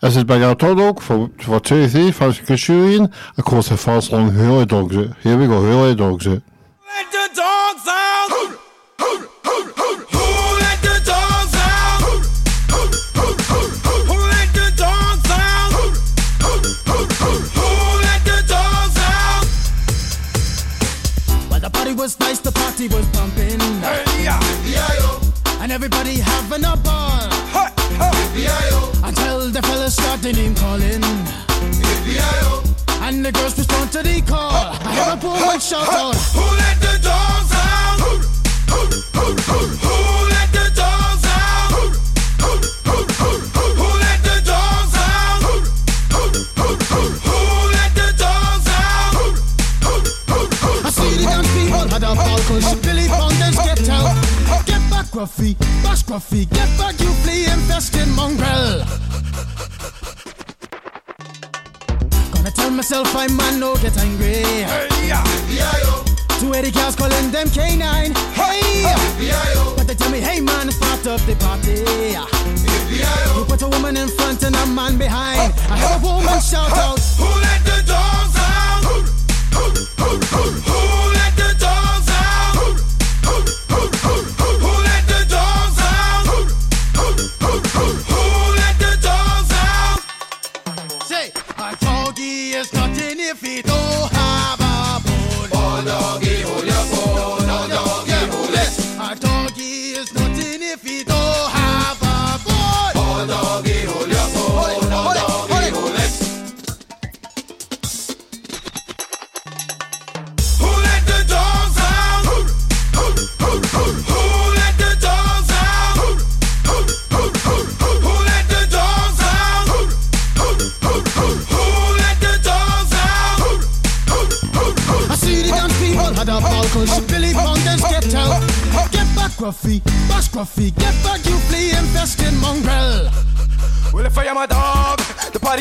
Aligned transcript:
As 0.00 0.16
is 0.16 0.22
by 0.22 0.40
our 0.42 0.54
dog 0.54 1.00
for 1.00 1.28
for 1.40 1.58
Tuesday, 1.58 2.12
fancy 2.12 2.44
Kashuin, 2.44 3.12
of 3.36 3.44
course, 3.44 3.72
a 3.72 3.76
fast 3.76 4.12
long 4.12 4.30
hurley 4.30 4.64
dogs 4.64 4.94
it. 4.94 5.10
Here 5.24 5.36
we 5.36 5.48
go, 5.48 5.60
hurley 5.60 5.96
dogs 5.96 6.24
it. 6.24 6.40
Let 6.86 7.10
the 7.10 7.28
dogs 7.34 7.88
out! 7.88 8.28
Who 8.30 9.16
let 10.62 10.80
the 10.82 11.00
dogs 11.04 11.54
out? 11.56 12.00
Who 12.70 14.16
let 14.34 14.52
the 14.54 14.70
dogs 14.76 15.30
out? 15.30 15.72
Who 17.58 17.66
let 18.06 18.22
the 18.24 18.38
dogs 18.46 18.96
out? 19.02 19.46
Well, 21.50 21.60
the 21.60 21.70
party 21.70 21.92
was 21.92 22.16
nice, 22.20 22.38
the 22.38 22.52
party 22.52 22.86
was 22.86 23.04
pumping. 23.08 23.58
Hey, 23.80 24.22
yeah. 24.22 25.60
And 25.60 25.72
everybody 25.72 26.20
having 26.20 26.64
a 26.64 26.76
ball. 26.76 27.37
Hey, 28.38 28.44
hey. 28.44 28.92
Until 29.02 29.50
the 29.50 29.60
fellas 29.62 29.96
started 29.96 30.36
name 30.36 30.54
calling. 30.54 31.02
And 33.02 33.24
the 33.24 33.32
girls 33.32 33.58
respond 33.58 33.90
to 33.92 34.02
the 34.02 34.22
call. 34.22 34.52
I 34.52 34.92
hear 34.94 35.14
a 35.14 35.16
poor 35.16 35.44
one 35.44 35.58
shout 35.58 35.88
out. 35.88 36.14
Who 36.14 36.44
let 36.62 36.78
the 36.78 36.98
dogs 37.02 37.52
out? 37.52 37.98
Who 37.98 38.14
let 38.14 39.06
the 39.12 39.42
dogs 39.42 40.27
Gruffy, 55.18 55.58
bash 55.82 56.04
Gruffy, 56.04 56.48
get 56.48 56.78
back, 56.78 56.94
you 57.00 57.10
flea 57.24 57.46
infested 57.46 58.06
mongrel. 58.14 58.84
Gonna 62.32 62.52
tell 62.52 62.70
myself 62.70 63.16
I'm 63.16 63.36
man 63.36 63.58
no 63.58 63.74
get 63.78 63.98
angry. 63.98 64.44
Hey, 64.62 65.08
yeah. 65.08 65.24
Two 66.38 66.54
Eddie 66.54 66.70
cows 66.70 66.94
calling 66.94 67.32
them 67.32 67.50
canine. 67.50 68.14
Hey! 68.30 68.84
But 69.76 69.88
they 69.88 69.94
tell 69.94 70.12
me, 70.12 70.20
hey 70.20 70.40
man, 70.40 70.70
start 70.70 71.04
up 71.08 71.20
the 71.22 71.34
party. 71.34 71.82
You 73.34 73.44
put 73.44 73.60
a 73.62 73.68
woman 73.68 73.96
in 73.96 74.06
front 74.06 74.44
and 74.44 74.54
a 74.54 74.66
man 74.66 74.98
behind. 74.98 75.52
I 75.68 75.78
have 75.78 76.00
a 76.00 76.06
woman 76.06 76.40
shout 76.40 76.70
out. 76.70 77.00
Who 77.18 77.24
let 77.24 77.64
the 77.64 77.82
dogs 77.88 78.36
out? 78.38 78.84
Who 78.84 79.66
let 79.66 79.74
the 79.74 80.97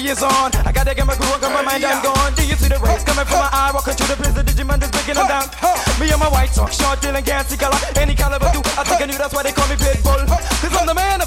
is 0.08 0.24
on. 0.24 0.56
I 0.64 0.72
gotta 0.72 0.96
get 0.96 1.06
my 1.06 1.16
groove 1.16 1.36
on, 1.36 1.42
got 1.42 1.52
my 1.52 1.62
mind, 1.62 1.84
I'm 1.84 2.02
gone. 2.02 2.34
Do 2.34 2.44
you 2.48 2.56
see 2.56 2.72
the 2.72 2.80
rays 2.80 3.04
coming 3.04 3.28
from 3.28 3.40
my 3.44 3.52
eye? 3.52 3.72
Walking 3.74 3.94
through 3.94 4.08
the 4.08 4.16
prison, 4.16 4.46
Digimon 4.46 4.80
is 4.80 4.92
breaking 4.92 5.20
them 5.20 5.28
down. 5.28 5.52
Me 6.00 6.08
and 6.08 6.20
my 6.20 6.32
white 6.32 6.52
talk, 6.56 6.72
short, 6.72 7.02
dealing, 7.02 7.24
gassy 7.24 7.58
color, 7.58 7.78
any 8.00 8.16
caliber 8.16 8.48
do. 8.56 8.64
I 8.80 8.84
think 8.88 9.02
I 9.04 9.06
knew 9.06 9.20
that's 9.20 9.36
why 9.36 9.44
they 9.44 9.52
call 9.52 9.68
me 9.68 9.76
Pitbull. 9.76 10.24
Cause 10.64 10.74
I'm 10.80 10.88
the 10.88 10.96
man 10.96 11.20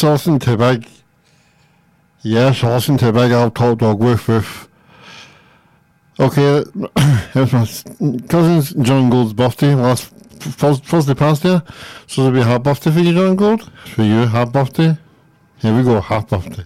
Charlton 0.00 0.38
Tebag. 0.38 0.88
Yeah, 2.22 2.52
Charlton 2.52 2.96
Tebag, 2.96 3.32
I've 3.32 3.78
dog 3.78 4.00
woof 4.00 4.28
with. 4.28 4.68
Okay, 6.18 6.64
it 6.96 7.52
my 7.52 7.66
cousin's 8.28 8.70
John 8.74 9.10
Gold's 9.10 9.32
birthday 9.32 9.74
last 9.74 10.12
first, 10.40 10.84
Thursday 10.84 11.14
past 11.14 11.42
there. 11.42 11.62
So 12.06 12.22
it'll 12.22 12.32
be 12.32 12.42
half 12.42 12.62
birthday 12.62 12.90
for 12.92 13.00
you, 13.00 13.12
John 13.12 13.36
Gold. 13.36 13.70
For 13.94 14.02
you, 14.02 14.26
half 14.26 14.52
birthday. 14.52 14.96
Here 15.58 15.76
we 15.76 15.82
go, 15.82 16.00
half 16.00 16.28
birthday. 16.28 16.64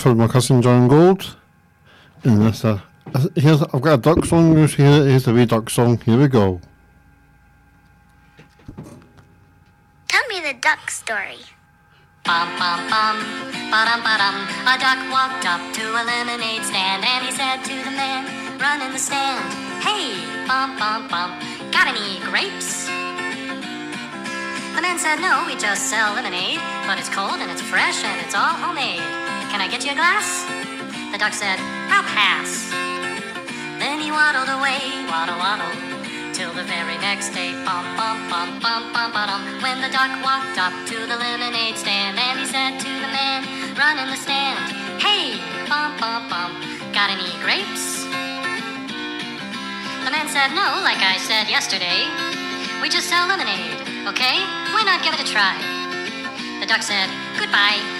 It 0.00 0.04
was 0.04 0.12
for 0.12 0.18
my 0.18 0.28
cousin 0.28 0.62
John 0.62 0.88
Gold. 0.88 1.36
And 2.24 2.40
that's 2.40 2.64
a, 2.64 2.82
here's, 3.36 3.60
I've 3.60 3.82
got 3.82 3.98
a 3.98 4.00
duck 4.00 4.24
song. 4.24 4.56
Here's, 4.56 4.72
here's 4.72 5.24
the 5.24 5.34
wee 5.34 5.44
duck 5.44 5.68
song. 5.68 5.98
Here 5.98 6.16
we 6.16 6.26
go. 6.26 6.58
Tell 10.08 10.26
me 10.30 10.40
the 10.40 10.54
duck 10.58 10.90
story. 10.90 11.44
Bum 12.24 12.48
bum 12.56 12.88
bum, 12.88 13.16
ba-dum 13.68 14.00
ba-dum. 14.00 14.48
A 14.64 14.78
duck 14.80 15.00
walked 15.12 15.44
up 15.44 15.60
to 15.74 15.84
a 15.84 16.02
lemonade 16.02 16.64
stand 16.64 17.04
and 17.04 17.26
he 17.26 17.32
said 17.32 17.60
to 17.64 17.84
the 17.84 17.92
man, 17.92 18.24
run 18.58 18.80
in 18.80 18.92
the 18.92 18.98
stand. 18.98 19.44
Hey, 19.84 20.16
bum 20.48 20.78
bum 20.78 21.08
bum, 21.08 21.30
got 21.72 21.88
any 21.88 22.24
grapes? 22.24 22.86
The 24.74 24.80
man 24.80 24.98
said, 24.98 25.20
no, 25.20 25.44
we 25.46 25.56
just 25.56 25.90
sell 25.90 26.14
lemonade, 26.14 26.60
but 26.86 26.98
it's 26.98 27.10
cold 27.10 27.36
and 27.36 27.50
it's 27.50 27.60
fresh 27.60 28.02
and 28.02 28.18
it's 28.24 28.34
all 28.34 28.54
homemade. 28.56 29.02
Can 29.50 29.60
I 29.60 29.66
get 29.66 29.84
you 29.84 29.90
a 29.90 29.98
glass? 29.98 30.46
The 31.10 31.18
duck 31.18 31.34
said, 31.34 31.58
I'll 31.90 32.06
pass. 32.06 32.70
Then 33.82 33.98
he 33.98 34.14
waddled 34.14 34.46
away, 34.46 34.78
waddle 35.10 35.42
waddle, 35.42 35.74
till 36.30 36.54
the 36.54 36.62
very 36.62 36.94
next 37.02 37.34
day. 37.34 37.50
Bum 37.66 37.82
bum 37.98 38.30
bum 38.30 38.62
bum 38.62 38.94
bum 38.94 39.10
bum. 39.10 39.42
When 39.58 39.82
the 39.82 39.90
duck 39.90 40.14
walked 40.22 40.54
up 40.54 40.70
to 40.94 40.96
the 41.02 41.18
lemonade 41.18 41.74
stand 41.74 42.14
and 42.14 42.38
he 42.38 42.46
said 42.46 42.78
to 42.78 42.90
the 43.02 43.10
man, 43.10 43.42
run 43.74 43.98
in 43.98 44.06
the 44.06 44.20
stand. 44.22 44.70
Hey, 45.02 45.34
bum 45.66 45.98
bum 45.98 46.30
bum, 46.30 46.54
got 46.94 47.10
any 47.10 47.34
grapes? 47.42 48.06
The 50.06 50.14
man 50.14 50.30
said, 50.30 50.54
no, 50.54 50.78
like 50.86 51.02
I 51.02 51.18
said 51.18 51.50
yesterday. 51.50 52.06
We 52.78 52.88
just 52.88 53.10
sell 53.10 53.26
lemonade, 53.26 53.82
okay? 54.06 54.46
Why 54.70 54.86
not 54.86 55.02
give 55.02 55.12
it 55.12 55.20
a 55.20 55.26
try? 55.26 55.58
The 56.62 56.66
duck 56.70 56.86
said, 56.86 57.10
Goodbye. 57.34 57.99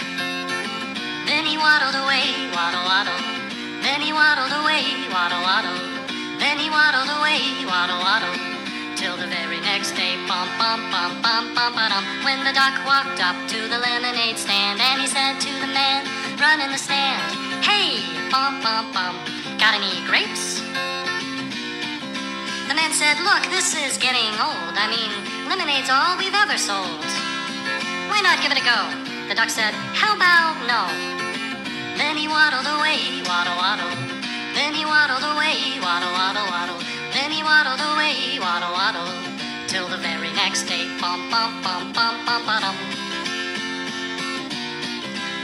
Then 1.30 1.46
he 1.46 1.56
waddled 1.56 1.94
away, 1.94 2.50
waddle, 2.50 2.82
waddle. 2.82 3.14
Then 3.87 4.02
he 4.02 4.10
waddled 4.10 4.50
away, 4.50 4.82
waddle, 5.14 5.38
waddle. 5.46 5.78
Then 6.42 6.58
he 6.58 6.66
waddled 6.66 7.06
away, 7.06 7.38
waddle, 7.70 8.02
waddle. 8.02 8.34
Till 8.99 9.14
the 9.14 9.30
very 9.30 9.62
next 9.62 9.94
day, 9.94 10.18
bum, 10.26 10.50
bum, 10.58 10.90
bum, 10.90 11.22
bum, 11.22 11.54
bum, 11.54 11.70
ba-dum. 11.78 12.02
When 12.26 12.42
the 12.42 12.50
duck 12.50 12.75
walked 12.82 13.22
up 13.22 13.38
to 13.46 13.58
the 13.70 13.78
lemonade 13.78 14.42
stand, 14.42 14.82
and 14.82 15.00
he 15.00 15.06
said 15.06 15.38
to 15.38 15.52
the 15.62 15.70
man, 15.70 16.02
run 16.42 16.58
in 16.66 16.75
the 16.75 16.82
stand, 16.82 17.22
Hey, 17.62 18.02
bum, 18.34 18.58
bum, 18.58 18.90
bum, 18.90 19.14
got 19.54 19.78
any 19.78 20.02
grapes? 20.10 20.58
The 22.66 22.75
man 22.75 22.90
said, 22.90 23.22
Look, 23.22 23.46
this 23.54 23.78
is 23.78 24.02
getting 24.02 24.34
old. 24.42 24.75
I 24.75 24.90
mean, 24.90 25.14
lemonade's 25.46 25.94
all 25.94 26.18
we've 26.18 26.34
ever 26.34 26.58
sold. 26.58 27.06
Why 28.10 28.18
not 28.18 28.42
give 28.42 28.50
it 28.50 28.58
a 28.58 28.66
go? 28.66 28.80
The 29.30 29.38
duck 29.38 29.49
said, 29.49 29.70
How 29.94 30.18
about 30.18 30.58
no? 30.66 31.19
Then 32.00 32.16
he 32.16 32.28
waddled 32.28 32.64
away, 32.64 33.21
waddle, 33.28 33.61
waddle. 33.61 33.92
Then 34.57 34.73
he 34.73 34.88
waddled 34.88 35.21
away, 35.21 35.76
waddle, 35.85 36.09
waddle, 36.16 36.49
waddle. 36.49 36.80
Then 37.12 37.28
he 37.30 37.45
waddled 37.45 37.76
away, 37.92 38.40
waddle, 38.40 38.73
waddle. 38.73 39.12
Till 39.69 39.87
the 39.87 40.00
very 40.00 40.33
next 40.33 40.64
day, 40.64 40.88
bum, 40.97 41.28
bum, 41.28 41.61
bum, 41.61 41.92
bum, 41.92 42.16
bum, 42.25 42.40
ba-dum. 42.49 42.73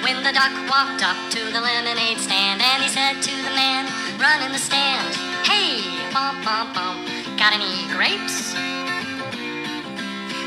When 0.01 0.25
the 0.25 0.33
duck 0.33 0.57
walked 0.73 1.05
up 1.05 1.21
to 1.37 1.45
the 1.53 1.61
lemonade 1.61 2.25
stand 2.25 2.65
and 2.65 2.83
he 2.83 2.89
said 2.89 3.21
to 3.21 3.35
the 3.45 3.53
man, 3.53 3.85
run 4.17 4.41
in 4.41 4.51
the 4.57 4.59
stand, 4.59 5.13
hey, 5.45 5.85
bum, 6.09 6.41
bum, 6.41 6.73
bum, 6.73 7.05
got 7.37 7.53
any 7.53 7.85
grapes? 7.93 8.57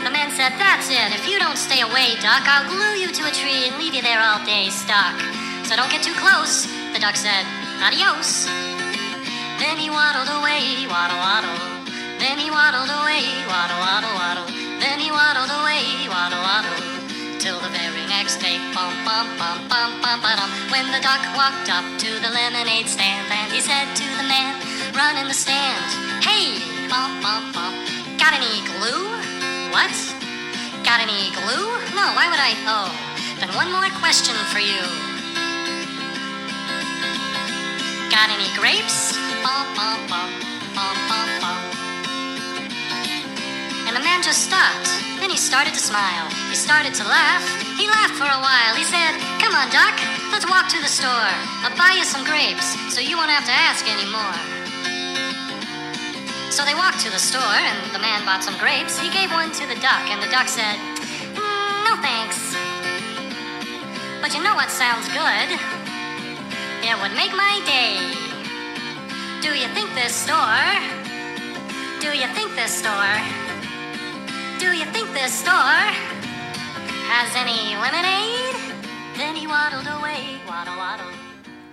The 0.01 0.09
man 0.09 0.33
said, 0.33 0.57
that's 0.57 0.89
it. 0.89 1.13
If 1.13 1.29
you 1.29 1.37
don't 1.37 1.57
stay 1.57 1.81
away, 1.81 2.17
duck, 2.17 2.49
I'll 2.49 2.65
glue 2.65 2.97
you 2.97 3.13
to 3.13 3.29
a 3.29 3.31
tree 3.31 3.69
and 3.69 3.77
leave 3.77 3.93
you 3.93 4.01
there 4.01 4.19
all 4.19 4.43
day 4.43 4.73
stuck. 4.73 5.38
So 5.69 5.77
don't 5.77 5.93
get 5.93 6.01
too 6.01 6.17
close. 6.17 6.65
The 6.65 6.99
duck 6.99 7.13
said, 7.13 7.45
adios. 7.77 8.49
Then 9.61 9.77
he 9.77 9.93
waddled 9.93 10.25
away, 10.41 10.89
waddle, 10.89 11.21
waddle. 11.21 11.61
Then 12.17 12.41
he 12.41 12.49
waddled 12.49 12.89
away, 12.89 13.21
waddle, 13.45 13.77
waddle, 13.77 14.09
waddle. 14.17 14.49
Then 14.81 14.97
he 14.97 15.13
waddled 15.13 15.53
away, 15.61 16.09
waddle, 16.09 16.41
waddle. 16.41 16.73
Till 17.37 17.61
the 17.61 17.69
very 17.69 18.01
next 18.09 18.41
day, 18.41 18.57
bum, 18.73 18.97
bum, 19.05 19.29
bum, 19.37 19.69
bum, 19.69 20.01
bum, 20.01 20.17
ba-dum. 20.25 20.49
When 20.73 20.89
the 20.89 21.05
duck 21.05 21.21
walked 21.37 21.69
up 21.69 21.85
to 22.01 22.09
the 22.17 22.33
lemonade 22.33 22.89
stand, 22.89 23.29
and 23.29 23.53
he 23.53 23.61
said 23.61 23.85
to 23.93 24.07
the 24.17 24.25
man, 24.25 24.57
run 24.97 25.21
in 25.21 25.29
the 25.29 25.37
stand. 25.37 25.85
Hey, 26.25 26.65
bum, 26.89 27.21
bum, 27.21 27.53
bum, 27.53 27.77
got 28.17 28.33
any 28.33 28.65
glue? 28.73 29.05
What? 29.69 29.93
Got 30.81 31.05
any 31.05 31.29
glue? 31.29 31.69
No, 31.93 32.09
why 32.17 32.25
would 32.25 32.41
I? 32.41 32.57
Oh, 32.65 32.89
then 33.37 33.53
one 33.53 33.69
more 33.69 33.85
question 34.01 34.33
for 34.49 34.57
you. 34.57 35.08
Got 38.19 38.35
any 38.35 38.51
grapes? 38.59 39.15
Bum, 39.39 39.63
bum, 39.79 39.95
bum, 40.11 40.27
bum, 40.75 40.95
bum, 41.07 41.29
bum. 41.39 41.59
And 43.87 43.95
the 43.95 44.03
man 44.03 44.19
just 44.19 44.43
stopped. 44.43 44.91
Then 45.23 45.31
he 45.31 45.39
started 45.39 45.71
to 45.71 45.79
smile. 45.79 46.27
He 46.51 46.55
started 46.59 46.91
to 46.99 47.07
laugh. 47.07 47.39
He 47.79 47.87
laughed 47.87 48.19
for 48.19 48.27
a 48.27 48.41
while. 48.43 48.75
He 48.75 48.83
said, 48.83 49.15
Come 49.39 49.55
on, 49.55 49.71
Doc, 49.71 49.95
let's 50.35 50.43
walk 50.43 50.67
to 50.67 50.81
the 50.83 50.91
store. 50.91 51.31
I'll 51.63 51.71
buy 51.79 51.95
you 51.95 52.03
some 52.03 52.27
grapes 52.27 52.75
so 52.91 52.99
you 52.99 53.15
won't 53.15 53.31
have 53.31 53.47
to 53.47 53.55
ask 53.55 53.87
anymore. 53.87 54.35
So 56.51 56.67
they 56.67 56.75
walked 56.75 56.99
to 57.07 57.09
the 57.15 57.23
store, 57.23 57.55
and 57.55 57.79
the 57.95 58.03
man 58.03 58.27
bought 58.27 58.43
some 58.43 58.59
grapes. 58.59 58.99
He 58.99 59.07
gave 59.15 59.31
one 59.31 59.55
to 59.55 59.63
the 59.63 59.79
duck, 59.79 60.03
and 60.11 60.19
the 60.19 60.27
duck 60.27 60.51
said, 60.51 60.75
"Mm, 61.39 61.87
No 61.87 61.95
thanks. 62.03 62.51
But 64.19 64.35
you 64.35 64.43
know 64.43 64.55
what 64.59 64.67
sounds 64.67 65.07
good? 65.07 65.78
It 66.81 66.95
would 67.01 67.13
make 67.15 67.33
my 67.33 67.61
day. 67.65 68.13
Do 69.41 69.55
you 69.55 69.67
think 69.75 69.93
this 69.95 70.13
store? 70.13 70.67
Do 71.99 72.15
you 72.17 72.27
think 72.33 72.55
this 72.55 72.73
store? 72.73 73.19
Do 74.59 74.71
you 74.71 74.85
think 74.91 75.11
this 75.13 75.33
store 75.33 75.85
has 77.11 77.29
any 77.35 77.75
lemonade? 77.75 78.55
Then 79.17 79.35
he 79.35 79.47
waddled 79.47 79.87
away, 79.87 80.39
waddle, 80.47 80.77
waddle. 80.77 81.11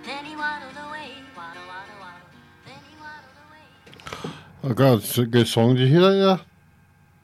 Then 0.05 0.25
he 0.25 0.35
waddled 0.35 0.77
away, 0.87 1.11
waddle, 1.35 1.63
waddle, 1.67 1.97
waddle. 1.99 2.27
Then 2.65 2.79
he 2.87 2.95
waddled 2.99 3.37
away. 3.47 4.69
I 4.69 4.73
got 4.73 5.17
a 5.17 5.25
good 5.25 5.47
song. 5.47 5.75
Did 5.75 5.87
you 5.89 5.99
hear 5.99 6.01
that? 6.01 6.15
Yeah, 6.17 6.37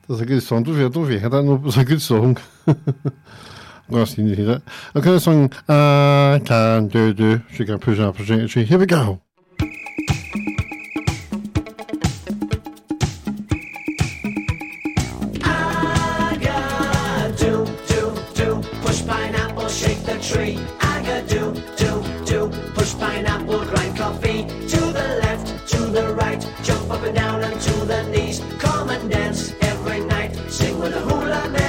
that's 0.07 0.21
a 0.21 0.25
good 0.25 0.43
song. 0.43 0.63
Don't 0.63 0.75
forget, 0.75 0.91
don't 0.91 1.05
forget 1.05 1.31
that. 1.31 1.43
No, 1.43 1.61
it's 1.65 1.77
a 1.77 1.85
good 1.85 2.01
song. 2.01 2.37
Gonna 3.91 4.05
see 4.07 4.23
you 4.23 4.35
hear 4.35 4.45
that. 4.45 4.61
Okay, 4.95 5.11
the 5.11 5.19
song 5.19 5.51
I 5.67 6.41
can 6.43 6.87
do 6.87 7.13
do. 7.13 7.41
She 7.51 7.65
can 7.65 7.79
push 7.79 7.99
up 7.99 8.15
tree. 8.17 8.63
Here 8.63 8.79
we 8.79 8.85
go. 8.85 9.21
I 15.43 16.37
got 16.41 17.37
do, 17.37 17.65
do, 17.87 18.15
do, 18.33 18.61
push 18.81 19.05
pineapple, 19.05 19.67
shake 19.67 20.03
the 20.03 20.17
tree. 20.19 20.57
I 20.79 21.03
got 21.05 21.27
do, 21.27 21.53
do, 21.77 22.01
do, 22.25 22.49
push 22.73 22.95
pineapple, 22.95 23.65
grind 23.65 23.97
coffee. 23.97 24.43
To 24.69 24.79
the 24.79 25.19
left, 25.21 25.67
to 25.69 25.77
the 25.77 26.15
right, 26.15 26.41
jump 26.63 26.89
up 26.89 27.03
and 27.03 27.15
down 27.15 27.43
and 27.43 27.59
to 27.61 27.73
the 27.85 28.03
knees. 28.09 28.41
Come 28.59 28.89
and 28.89 29.11
dance 29.11 29.53
every 29.61 29.99
night, 29.99 30.35
sing 30.49 30.79
with 30.79 30.95
a 30.95 31.01
hula 31.01 31.49
melody. 31.49 31.62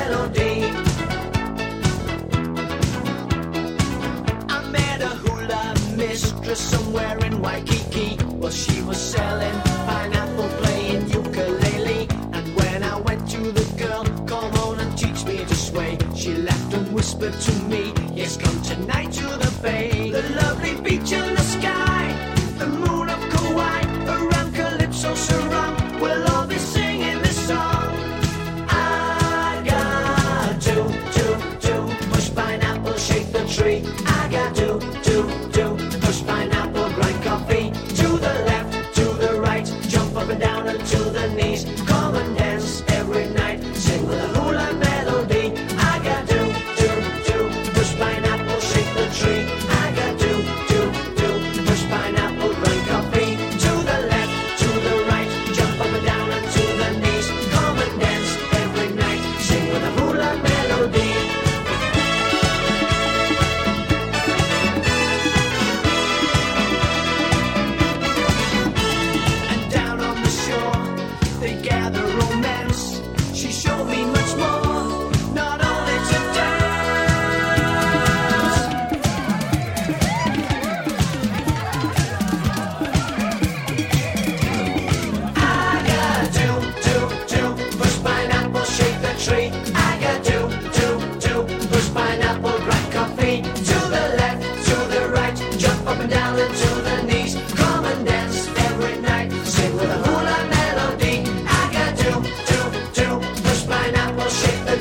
Mistress 6.55 6.71
somewhere 6.71 7.19
in 7.27 7.41
Waikiki. 7.41 8.17
Well, 8.39 8.51
she 8.51 8.81
was 8.83 8.99
selling 8.99 9.57
pineapple, 9.87 10.49
playing 10.63 11.09
ukulele. 11.09 12.09
And 12.33 12.47
when 12.57 12.83
I 12.83 12.97
went 13.01 13.29
to 13.31 13.53
the 13.53 13.67
girl, 13.77 14.05
come 14.27 14.53
on 14.67 14.79
and 14.79 14.97
teach 14.97 15.25
me 15.25 15.39
to 15.39 15.55
sway. 15.55 15.99
She 16.15 16.35
laughed 16.35 16.75
and 16.75 16.95
whispered 16.95 17.35
to 17.47 17.53
me, 17.71 17.93
Yes, 18.15 18.37
come 18.37 18.61
tonight 18.63 19.13
to 19.13 19.27
the 19.45 19.53
bay. 19.63 20.11
The 20.13 20.23
lovely 20.43 20.75
beach 20.81 21.13
and 21.13 21.37
the 21.37 21.43
sky, 21.43 21.94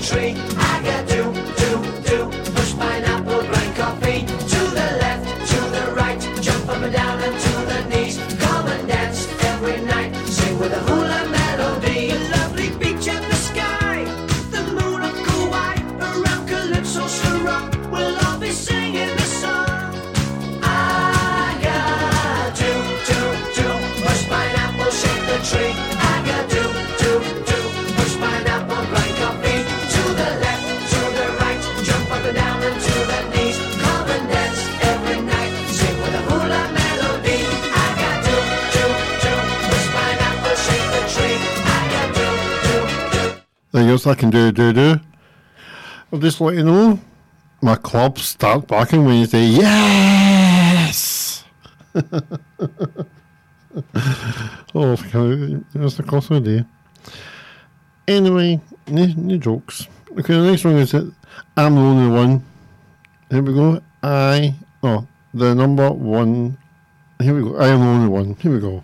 tree. 0.03 0.36
I 0.36 0.82
most 44.05 44.17
I 44.17 44.19
can 44.19 44.29
do, 44.29 44.51
do, 44.51 44.74
do. 44.74 45.00
I'll 46.12 46.19
just 46.19 46.41
let 46.41 46.55
you 46.55 46.63
know, 46.63 47.00
my 47.62 47.75
club 47.75 48.17
start 48.19 48.67
barking 48.67 49.05
when 49.05 49.15
you 49.15 49.25
say 49.25 49.45
yes. 49.45 51.43
oh, 51.95 52.03
that's 54.74 55.95
the 55.95 56.03
cost 56.05 56.31
of 56.31 56.43
the 56.43 56.57
day. 56.57 56.65
Anyway, 58.07 58.60
no 58.88 59.38
jokes. 59.38 59.88
Okay, 60.12 60.33
the 60.33 60.51
next 60.51 60.65
one 60.65 60.75
is 60.75 60.93
it. 60.93 61.05
I'm 61.55 61.75
the 61.75 61.81
only 61.81 62.10
one. 62.13 62.43
Here 63.29 63.41
we 63.41 63.53
go. 63.53 63.81
I. 64.01 64.53
Oh, 64.83 65.07
the 65.33 65.55
number 65.55 65.89
one. 65.91 66.57
Here 67.22 67.33
we 67.33 67.41
go. 67.41 67.57
I 67.57 67.69
am 67.69 67.79
the 67.79 67.86
only 67.86 68.10
one. 68.10 68.36
Here 68.36 68.53
we 68.53 68.60
go. 68.60 68.83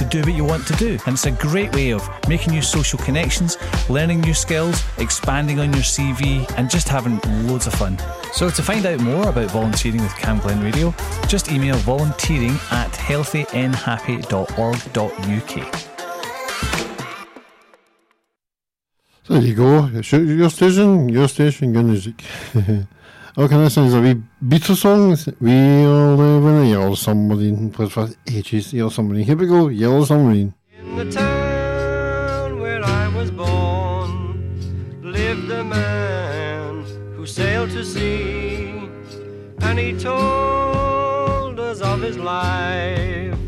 to 0.00 0.04
do 0.06 0.22
what 0.22 0.34
you 0.34 0.44
want 0.44 0.66
to 0.66 0.72
do. 0.74 0.98
And 1.04 1.14
it's 1.14 1.26
a 1.26 1.30
great 1.30 1.74
way 1.74 1.92
of 1.92 2.08
making 2.26 2.54
new 2.54 2.62
social 2.62 2.98
connections, 2.98 3.58
learning 3.90 4.22
new 4.22 4.32
skills, 4.32 4.82
expanding 4.96 5.60
on 5.60 5.74
your 5.74 5.82
CV, 5.82 6.50
and 6.56 6.70
just 6.70 6.88
having 6.88 7.20
loads 7.46 7.66
of 7.66 7.74
fun. 7.74 7.98
So 8.32 8.48
to 8.48 8.62
find 8.62 8.86
out 8.86 9.00
more 9.00 9.28
about 9.28 9.50
volunteering 9.50 10.00
with 10.00 10.12
Camglen 10.12 10.64
Radio, 10.64 10.94
just 11.28 11.52
email 11.52 11.76
volunteering 11.76 12.56
at 12.70 12.90
healthynhappy.org.uk. 12.92 15.74
So 19.24 19.34
there 19.34 19.42
you 19.42 19.54
go. 19.54 19.90
It's 19.92 20.12
your, 20.12 20.22
your 20.22 20.50
station, 20.50 21.10
your 21.10 21.28
station, 21.28 21.74
good 21.74 21.84
music. 21.84 22.24
okay, 23.40 23.64
is 23.64 23.76
a 23.78 24.00
wee 24.00 24.22
Beatles 24.44 24.76
song. 24.76 25.16
We 25.40 25.84
all 25.86 26.14
live 26.16 26.44
in 26.44 26.56
a 26.62 26.68
yellow 26.68 26.94
submarine. 26.94 27.70
Played 27.70 27.92
for 27.92 28.08
ages, 28.28 28.72
yellow 28.74 28.90
submarine. 28.90 29.24
Here 29.24 29.36
we 29.36 29.46
go, 29.46 29.68
yellow 29.68 30.04
submarine. 30.04 30.52
In 30.78 30.96
the 30.96 31.10
town 31.10 32.60
where 32.60 32.84
I 32.84 33.08
was 33.08 33.30
born 33.30 35.02
lived 35.02 35.50
a 35.50 35.64
man 35.64 36.84
who 37.16 37.24
sailed 37.26 37.70
to 37.70 37.82
sea, 37.82 38.88
and 39.60 39.78
he 39.78 39.98
told 39.98 41.58
us 41.58 41.80
of 41.80 42.02
his 42.02 42.18
life 42.18 43.38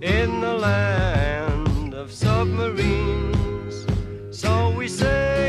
in 0.00 0.40
the 0.40 0.54
land 0.54 1.94
of 1.94 2.12
submarines. 2.12 3.86
So 4.30 4.70
we 4.76 4.86
sailed 4.86 5.41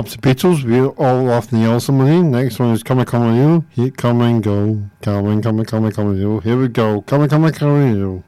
Up 0.00 0.06
to 0.06 0.16
Beatles, 0.16 0.64
we're 0.64 0.86
all 0.86 1.28
off 1.28 1.48
the 1.48 1.58
yellow 1.58 1.78
submarine. 1.78 2.30
Next 2.30 2.58
one 2.58 2.70
is 2.70 2.82
Come 2.82 3.00
and 3.00 3.06
Come 3.06 3.36
You. 3.36 3.66
Here, 3.68 3.90
come 3.90 4.22
and 4.22 4.42
go. 4.42 4.80
Come 5.02 5.26
and 5.26 5.42
come 5.42 5.58
and 5.58 5.68
come 5.68 5.84
and 5.84 5.94
come 5.94 6.08
and 6.12 6.18
you. 6.18 6.40
Here 6.40 6.56
we 6.56 6.68
go. 6.68 7.02
Come 7.02 7.20
and 7.20 7.30
come 7.30 7.44
and 7.44 7.54
come 7.54 7.68
and 7.68 7.96
you. 7.98 8.24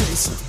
Let 0.00 0.47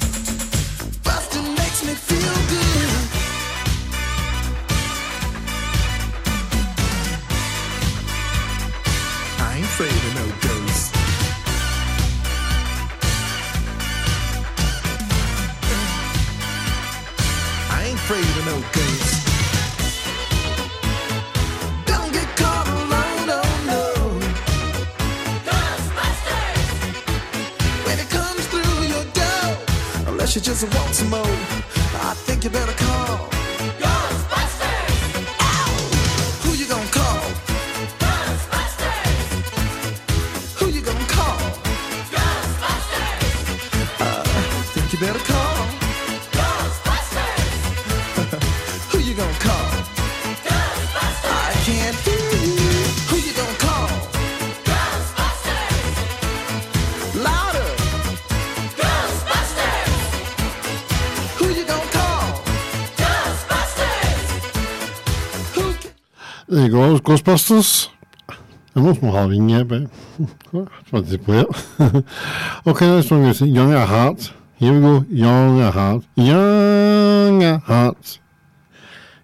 There 67.00 67.16
Ghostbusters. 67.16 67.88
I'm 68.76 68.84
not 68.84 68.98
having 68.98 69.48
yet, 69.48 69.70
but 69.70 69.90
that's 70.92 71.10
they 71.10 71.18
play 71.18 71.46
it. 71.48 72.06
okay, 72.68 72.96
next 72.96 73.12
one 73.12 73.24
is 73.24 73.42
Young 73.42 73.72
at 73.72 73.88
Heart. 73.88 74.34
Here 74.56 74.74
we 74.74 74.82
go, 74.82 75.06
Young 75.08 75.62
at 75.62 75.74
Heart. 75.74 76.04
Young 76.16 77.44
at 77.44 77.62
Heart. 77.62 78.20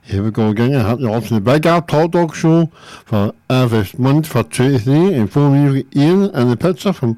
Here 0.04 0.24
we 0.24 0.32
go, 0.32 0.52
Young 0.52 0.74
at 0.74 0.86
Heart. 0.86 1.00
You're 1.02 1.12
watching 1.12 1.36
the 1.36 1.42
Big 1.42 1.66
Al 1.66 1.82
Talk 1.82 2.12
Dog 2.12 2.34
Show 2.34 2.72
for 3.06 3.34
every 3.50 3.86
month 3.98 4.28
for 4.28 4.44
2 4.44 4.72
to 4.72 4.80
3. 4.80 5.14
And 5.14 5.30
for 5.30 5.50
me, 5.50 5.64
you 5.64 5.84
get 5.84 5.98
Ian 5.98 6.24
and 6.34 6.52
the 6.52 6.58
picture 6.58 6.94
from 6.94 7.16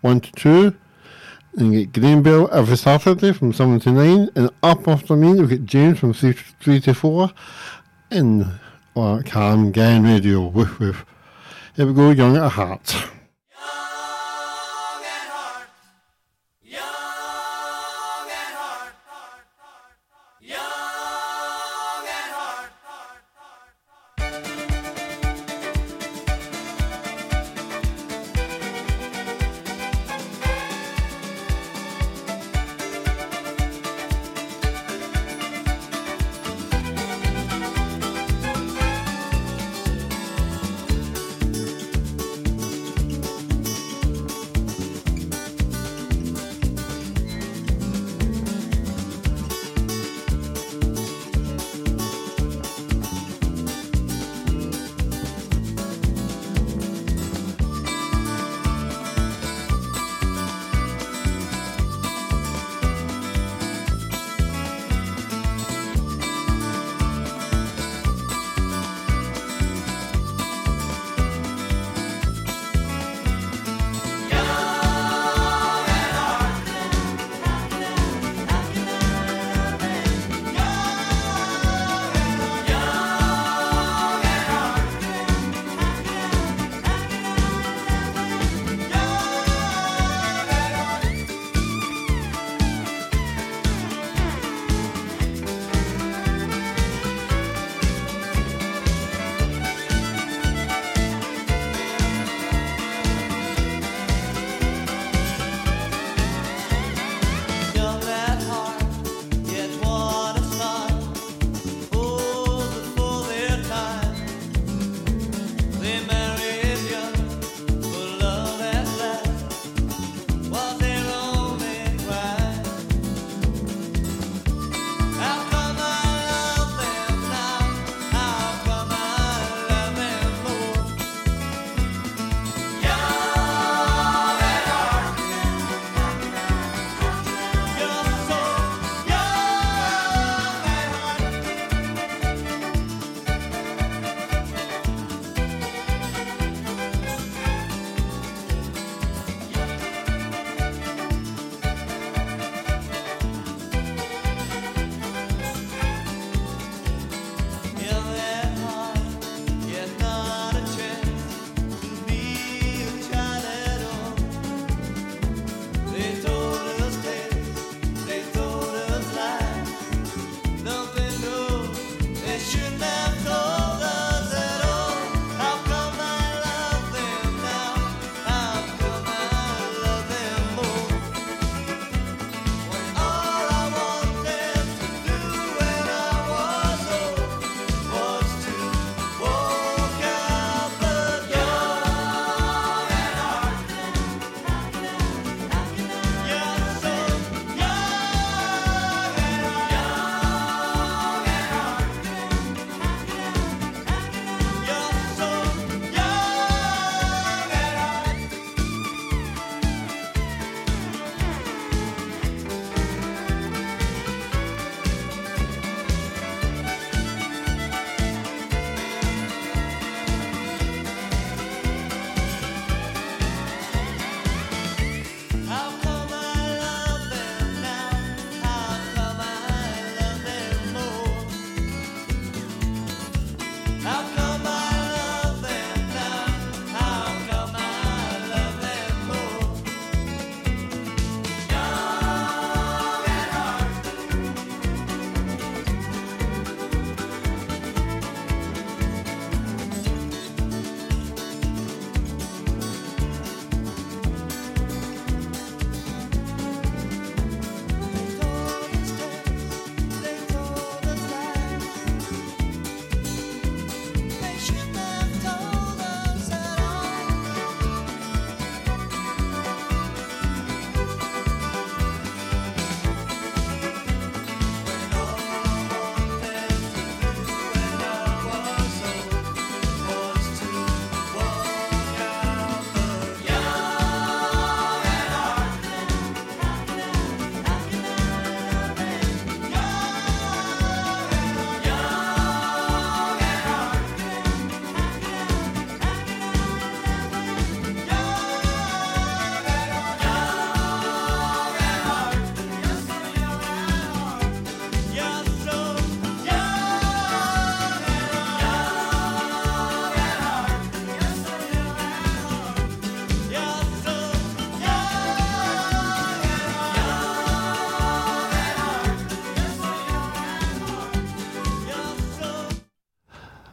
1 0.00 0.20
to 0.22 0.32
2. 0.32 0.76
And 1.58 1.72
you 1.72 1.84
get 1.84 2.00
Green 2.00 2.22
Bell 2.22 2.48
every 2.50 2.76
Saturday 2.76 3.32
from 3.32 3.52
7 3.52 3.78
to 3.80 3.92
9. 3.92 4.30
And 4.34 4.50
up 4.64 4.88
after 4.88 5.14
me, 5.14 5.36
you 5.36 5.46
get 5.46 5.64
James 5.66 6.00
from 6.00 6.14
3 6.14 6.80
to 6.80 6.94
4. 6.94 7.30
And 8.10 8.58
or 9.00 9.22
Camglen 9.22 10.04
Radio. 10.04 10.46
Woof 10.46 10.78
woof. 10.78 11.06
Here 11.74 11.86
we 11.86 11.94
go, 11.94 12.10
Young 12.10 12.36
at 12.36 12.52
Heart. 12.52 13.10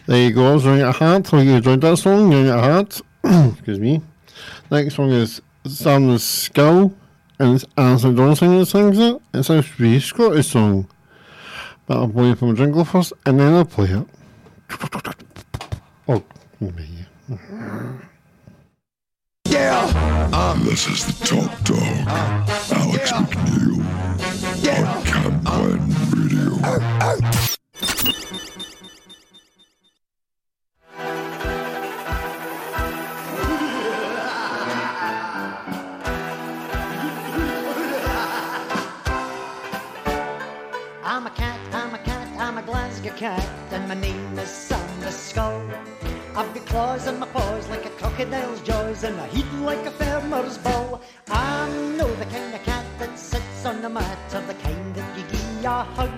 There 0.07 0.23
you 0.23 0.31
go, 0.31 0.57
Ring 0.57 0.79
It 0.79 0.95
Heart. 0.95 1.27
Hope 1.27 1.43
you 1.43 1.51
enjoyed 1.51 1.81
that 1.81 1.97
song, 1.97 2.29
Ring 2.29 2.45
It 2.45 2.51
Heart. 2.51 3.01
Excuse 3.25 3.77
me. 3.77 4.01
Next 4.71 4.95
song 4.95 5.11
is 5.11 5.41
Sam 5.65 6.07
the 6.07 6.17
Skull, 6.17 6.93
and 7.39 7.55
it's 7.55 7.65
Alison 7.77 8.15
Johnson 8.15 8.57
that 8.57 8.67
sings 8.67 8.97
it. 8.97 9.21
It's 9.33 9.49
a 9.49 9.61
really 9.77 9.99
Scottish 9.99 10.47
song. 10.47 10.87
But 11.87 11.97
I'll 11.97 12.07
play 12.07 12.31
it 12.31 12.37
from 12.37 12.51
a 12.51 12.53
jingle 12.53 12.85
first, 12.85 13.11
and 13.25 13.37
then 13.37 13.53
I'll 13.53 13.65
play 13.65 13.89
it. 13.89 14.07
Oh, 16.07 16.23
oh, 16.61 16.71
me. 16.71 17.05
This 20.63 20.87
is 20.87 21.05
the 21.05 21.25
top 21.25 21.63
dog, 21.63 21.79
Alex 22.77 23.11
McNeil, 23.11 23.79
on 24.85 25.03
Camglen 25.03 25.81
Radio. 26.13 26.59
Oh, 26.63 26.79
oh. 27.01 27.56
I'm 41.17 41.25
a 41.25 41.31
cat, 41.31 41.59
I'm 41.73 41.95
a 41.95 41.97
cat, 41.97 42.27
I'm 42.37 42.59
a 42.59 42.61
Glasgow 42.61 43.11
cat, 43.13 43.43
and 43.71 43.87
my 43.87 43.95
name 43.95 44.37
is 44.37 44.49
Sam 44.49 44.99
the 44.99 45.09
Skull. 45.09 45.63
I've 46.35 46.53
got 46.53 46.65
claws 46.67 47.07
in 47.07 47.17
my 47.17 47.25
paws 47.25 47.67
like 47.69 47.87
a 47.87 47.89
crocodile's 47.89 48.61
jaws, 48.61 49.03
and 49.03 49.19
I 49.19 49.25
heat 49.29 49.51
like 49.53 49.83
a 49.87 49.89
farmer's 49.89 50.59
bull. 50.59 51.01
I'm 51.31 51.97
no 51.97 52.05
the 52.17 52.25
kind 52.25 52.53
of 52.53 52.61
cat 52.61 52.85
that 52.99 53.17
sits 53.17 53.65
on 53.65 53.81
the 53.81 53.89
mat, 53.89 54.19
or 54.31 54.41
the 54.41 54.53
kind 54.61 54.93
that 54.93 55.17
you 55.17 55.23
give 55.23 55.65
a 55.65 55.83
hug. 55.97 56.11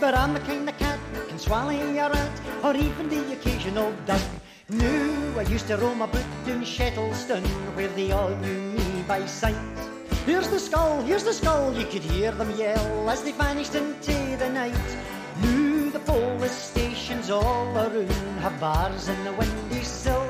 But 0.00 0.14
I'm 0.14 0.32
the 0.32 0.40
kind 0.40 0.66
of 0.66 0.78
cat 0.78 0.98
that 1.12 1.28
can 1.28 1.38
swallow 1.38 1.68
a 1.68 2.08
rat, 2.08 2.40
or 2.64 2.74
even 2.74 3.10
the 3.10 3.34
occasional 3.34 3.92
duck. 4.06 4.22
No, 4.70 5.34
I 5.36 5.42
used 5.42 5.66
to 5.66 5.76
roam 5.76 6.00
about 6.00 6.24
in 6.46 6.62
Shettleston, 6.62 7.44
where 7.76 7.88
they 7.88 8.12
all 8.12 8.30
knew 8.30 8.60
me 8.72 9.04
by 9.06 9.26
sight. 9.26 9.89
Here's 10.26 10.48
the 10.48 10.60
skull, 10.60 11.02
here's 11.02 11.24
the 11.24 11.32
skull, 11.32 11.72
you 11.74 11.86
could 11.86 12.02
hear 12.02 12.30
them 12.32 12.50
yell 12.56 13.08
as 13.08 13.22
they 13.22 13.32
vanished 13.32 13.74
into 13.74 14.36
the 14.36 14.50
night. 14.50 14.96
Now 15.42 15.90
the 15.90 15.98
police 16.00 16.52
stations 16.52 17.30
all 17.30 17.76
around 17.76 18.10
have 18.40 18.60
bars 18.60 19.08
in 19.08 19.24
the 19.24 19.32
windy 19.32 19.82
sill. 19.82 20.26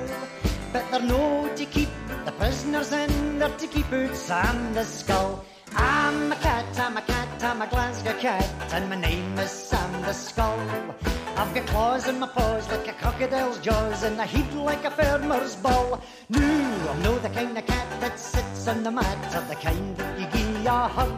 But 0.72 0.88
they're 0.92 1.02
no 1.02 1.52
to 1.56 1.64
keep 1.66 1.88
the 2.24 2.32
prisoners 2.32 2.92
in, 2.92 3.40
they're 3.40 3.56
to 3.58 3.66
keep 3.66 3.92
out 3.92 4.14
Sam 4.14 4.72
the 4.74 4.84
skull. 4.84 5.44
I'm 5.74 6.30
a 6.30 6.36
cat, 6.36 6.66
I'm 6.78 6.96
a 6.96 7.02
cat, 7.02 7.42
I'm 7.42 7.60
a 7.60 7.66
Glasgow 7.66 8.16
cat, 8.20 8.48
and 8.72 8.88
my 8.88 8.96
name 8.96 9.38
is 9.38 9.50
Sam 9.50 10.02
the 10.02 10.12
skull. 10.12 10.60
I've 11.36 11.52
got 11.54 11.66
claws 11.66 12.06
in 12.06 12.20
my 12.20 12.28
paws 12.28 12.70
like 12.70 12.86
a 12.86 12.92
crocodile's 12.92 13.58
jaws, 13.58 14.04
and 14.04 14.20
I 14.20 14.26
heat 14.26 14.52
like 14.54 14.84
a 14.84 14.90
farmer's 14.90 15.56
ball. 15.56 16.00
No, 16.28 16.88
I'm 16.90 17.02
no 17.02 17.18
the 17.18 17.30
kind 17.30 17.58
of 17.58 17.66
cat 17.66 17.79
that 18.00 18.18
sits 18.18 18.66
on 18.66 18.82
the 18.82 18.90
mat, 18.90 19.34
of 19.34 19.46
the 19.48 19.54
kind 19.56 19.96
that 19.98 20.18
you 20.18 20.26
give 20.32 20.66
a 20.66 20.88
hug. 20.88 21.12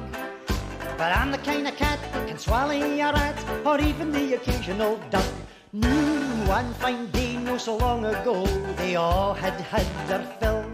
But 0.98 1.16
I'm 1.16 1.30
the 1.30 1.38
kind 1.38 1.68
of 1.68 1.76
cat 1.76 2.00
that 2.12 2.26
can 2.26 2.38
swallow 2.38 2.72
a 2.72 3.12
rat, 3.12 3.38
or 3.64 3.80
even 3.80 4.10
the 4.10 4.34
occasional 4.34 4.98
duck. 5.10 5.32
No, 5.72 5.88
one 6.46 6.74
fine 6.74 7.10
day, 7.12 7.36
no 7.36 7.56
so 7.56 7.76
long 7.76 8.04
ago, 8.04 8.44
they 8.76 8.96
all 8.96 9.32
had 9.32 9.54
had 9.54 9.86
their 10.08 10.24
fill. 10.40 10.64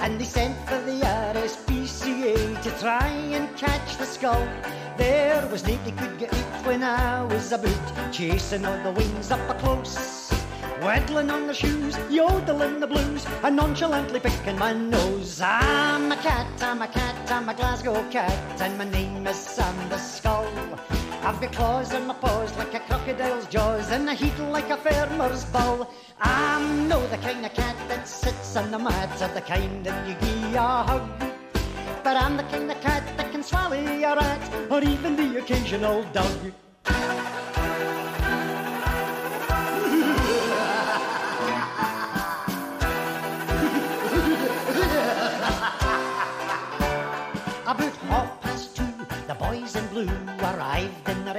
And 0.00 0.20
they 0.20 0.24
sent 0.24 0.56
for 0.68 0.80
the 0.82 1.00
RSPCA 1.34 2.62
to 2.62 2.70
try 2.78 3.08
and 3.08 3.54
catch 3.56 3.96
the 3.96 4.04
skull. 4.04 4.46
There 4.98 5.46
was 5.50 5.66
nobody 5.66 5.92
could 5.92 6.18
get 6.18 6.32
it 6.34 6.66
when 6.66 6.82
I 6.82 7.24
was 7.24 7.52
about, 7.52 8.12
chasing 8.12 8.66
all 8.66 8.82
the 8.82 8.92
wings 8.92 9.30
up 9.30 9.48
a 9.48 9.54
close. 9.54 10.30
Waddling 10.80 11.30
on 11.30 11.46
the 11.46 11.52
shoes, 11.52 11.94
yodeling 12.08 12.80
the 12.80 12.86
blues, 12.86 13.26
and 13.42 13.56
nonchalantly 13.56 14.18
picking 14.18 14.58
my 14.58 14.72
nose. 14.72 15.38
I'm 15.42 16.10
a 16.10 16.16
cat, 16.16 16.46
I'm 16.62 16.80
a 16.80 16.88
cat, 16.88 17.30
I'm 17.30 17.50
a 17.50 17.54
Glasgow 17.54 18.02
cat, 18.10 18.60
and 18.62 18.78
my 18.78 18.84
name 18.84 19.26
is 19.26 19.36
Sam 19.36 19.76
the 19.90 19.98
Skull. 19.98 20.48
I've 21.22 21.38
got 21.38 21.52
claws 21.52 21.92
in 21.92 22.06
my 22.06 22.14
paws 22.14 22.56
like 22.56 22.72
a 22.72 22.80
crocodile's 22.80 23.46
jaws, 23.48 23.90
and 23.90 24.08
I 24.08 24.14
heat 24.14 24.38
like 24.38 24.70
a 24.70 24.78
farmer's 24.78 25.44
bull. 25.44 25.92
I'm 26.18 26.88
no 26.88 27.06
the 27.08 27.18
kind 27.18 27.44
of 27.44 27.52
cat 27.52 27.76
that 27.88 28.08
sits 28.08 28.56
on 28.56 28.70
the 28.70 28.78
mat, 28.78 29.20
or 29.20 29.28
the 29.34 29.42
kind 29.42 29.84
that 29.84 30.08
you 30.08 30.14
give 30.14 30.54
a 30.54 30.82
hug. 30.82 31.06
But 32.02 32.16
I'm 32.16 32.38
the 32.38 32.44
kind 32.44 32.70
of 32.70 32.80
cat 32.80 33.04
that 33.18 33.30
can 33.30 33.42
swallow 33.42 33.76
a 33.76 34.16
rat, 34.16 34.70
or 34.70 34.82
even 34.82 35.14
the 35.14 35.40
occasional 35.40 36.04
dog. 36.04 36.52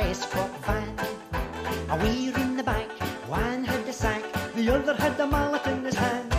Their 0.01 0.11
escort 0.11 0.51
van. 0.65 0.95
A 1.89 1.97
we're 1.97 2.37
in 2.37 2.57
the 2.57 2.63
back, 2.63 2.89
one 3.27 3.63
had 3.63 3.85
the 3.85 3.93
sack, 3.93 4.23
the 4.55 4.69
other 4.69 4.95
had 4.95 5.17
the 5.17 5.27
mallet 5.27 5.65
in 5.67 5.83
his 5.83 5.95
hand. 5.95 6.33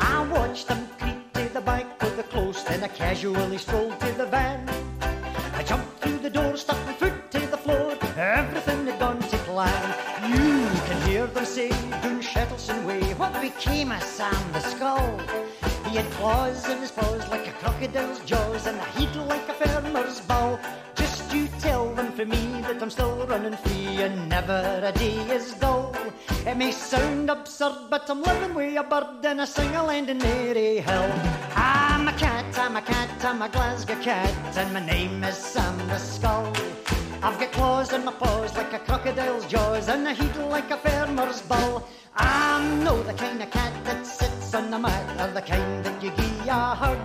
I 0.00 0.26
watched 0.28 0.68
them 0.68 0.88
creep 0.98 1.32
to 1.34 1.48
the 1.52 1.60
back 1.60 2.02
of 2.02 2.16
the 2.16 2.22
close, 2.22 2.62
then 2.64 2.82
I 2.82 2.88
casually 2.88 3.58
strolled 3.58 3.98
to 4.00 4.12
the 4.12 4.26
van. 4.26 4.68
I 5.54 5.62
jumped 5.62 6.00
through 6.00 6.18
the 6.18 6.30
door, 6.30 6.56
stuck 6.56 6.80
my 6.86 6.94
foot 6.94 7.30
to 7.32 7.40
the 7.40 7.58
floor, 7.58 7.96
everything 8.16 8.86
had 8.86 8.98
gone 8.98 9.20
to 9.20 9.36
plan. 9.48 9.84
You 10.30 10.68
can 10.88 11.08
hear 11.08 11.26
them 11.26 11.44
say, 11.44 11.70
down 12.02 12.22
Shettleston 12.22 12.84
way, 12.84 13.02
what 13.14 13.32
became 13.40 13.92
of 13.92 14.02
Sam 14.02 14.52
the 14.52 14.60
Skull? 14.60 15.18
He 15.88 15.96
had 15.96 16.10
claws 16.12 16.66
bird 29.04 29.24
in 29.24 29.40
a 29.40 29.46
Maryhill. 30.14 31.56
I'm 31.56 32.08
a 32.08 32.12
cat, 32.12 32.58
I'm 32.58 32.76
a 32.76 32.82
cat, 32.82 33.24
I'm 33.24 33.42
a 33.42 33.48
Glasgow 33.48 34.00
cat, 34.00 34.56
and 34.56 34.72
my 34.72 34.84
name 34.84 35.22
is 35.24 35.36
Sam 35.36 35.76
the 35.88 35.98
Skull. 35.98 36.52
I've 37.22 37.38
got 37.38 37.52
claws 37.52 37.92
in 37.92 38.04
my 38.04 38.12
paws 38.12 38.54
like 38.56 38.72
a 38.72 38.78
crocodile's 38.78 39.46
jaws, 39.46 39.88
and 39.88 40.06
a 40.06 40.12
heat 40.12 40.36
like 40.36 40.70
a 40.70 40.76
farmer's 40.76 41.42
bull. 41.42 41.86
I'm 42.16 42.84
no 42.84 43.02
the 43.02 43.14
kind 43.14 43.42
of 43.42 43.50
cat 43.50 43.72
that 43.84 44.06
sits 44.06 44.54
on 44.54 44.70
the 44.70 44.78
mat, 44.78 45.20
or 45.20 45.32
the 45.32 45.42
kind 45.42 45.84
that 45.84 46.02
you 46.02 46.10
give 46.10 46.46
a 46.46 46.74
hug. 46.82 46.98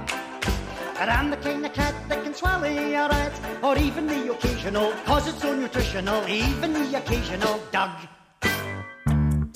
But 0.93 1.09
I'm 1.09 1.29
the 1.29 1.37
kind 1.37 1.65
of 1.65 1.73
cat 1.73 1.95
that 2.09 2.23
can 2.23 2.33
swallow 2.33 2.65
a 2.65 3.07
rat, 3.07 3.33
or 3.63 3.77
even 3.77 4.07
the 4.07 4.31
occasional, 4.31 4.91
cause 5.05 5.27
it's 5.27 5.41
so 5.41 5.55
nutritional, 5.55 6.27
even 6.27 6.73
the 6.73 6.97
occasional 6.97 7.59
dog. 7.71 7.91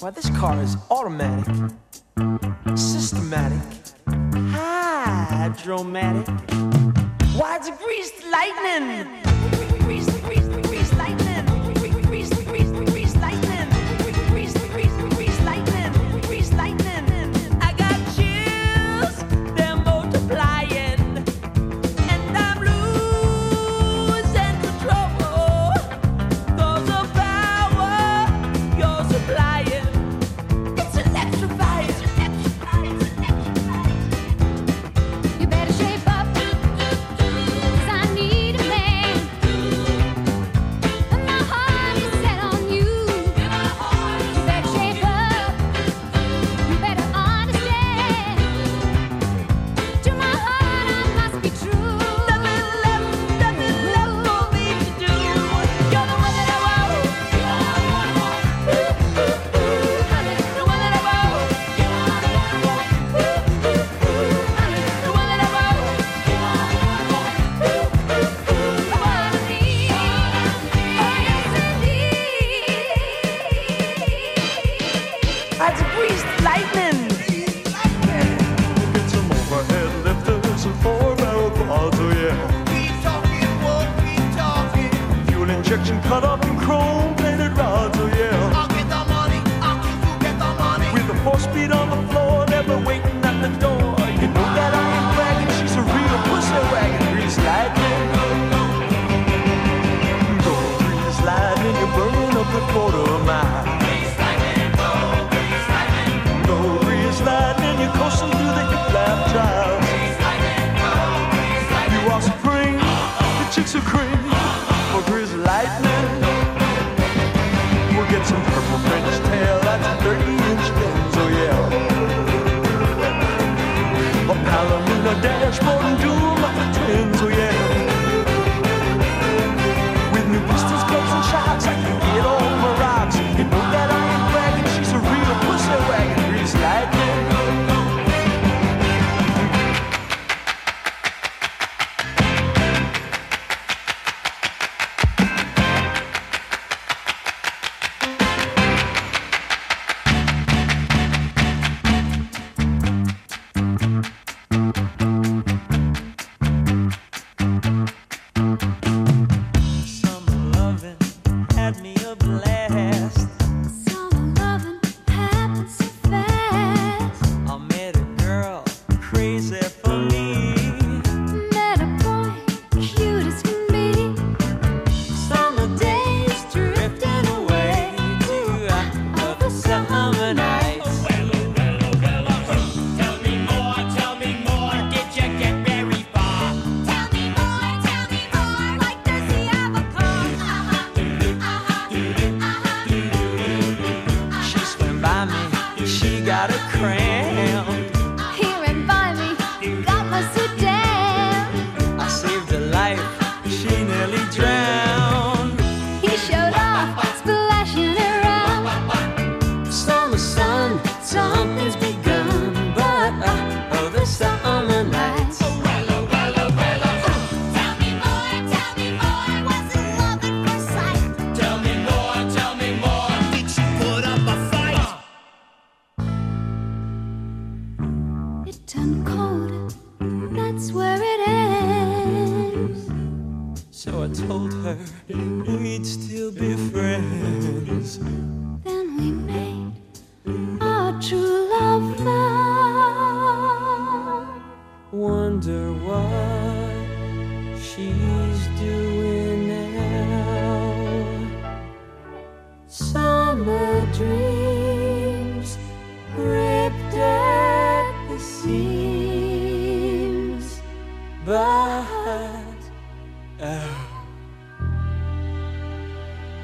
Why, 0.04 0.10
this 0.10 0.30
car 0.32 0.62
is 0.62 0.76